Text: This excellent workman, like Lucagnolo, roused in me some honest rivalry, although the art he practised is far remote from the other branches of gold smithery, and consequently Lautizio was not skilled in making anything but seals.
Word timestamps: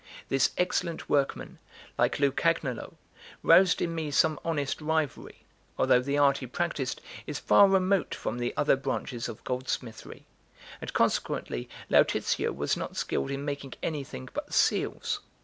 This 0.29 0.49
excellent 0.57 1.07
workman, 1.09 1.59
like 1.95 2.17
Lucagnolo, 2.17 2.95
roused 3.43 3.83
in 3.83 3.93
me 3.93 4.09
some 4.09 4.39
honest 4.43 4.81
rivalry, 4.81 5.43
although 5.77 5.99
the 5.99 6.17
art 6.17 6.39
he 6.39 6.47
practised 6.47 7.01
is 7.27 7.37
far 7.37 7.67
remote 7.67 8.15
from 8.15 8.39
the 8.39 8.51
other 8.57 8.75
branches 8.75 9.29
of 9.29 9.43
gold 9.43 9.69
smithery, 9.69 10.25
and 10.81 10.91
consequently 10.91 11.69
Lautizio 11.87 12.51
was 12.51 12.75
not 12.75 12.97
skilled 12.97 13.29
in 13.29 13.45
making 13.45 13.75
anything 13.83 14.27
but 14.33 14.51
seals. 14.55 15.19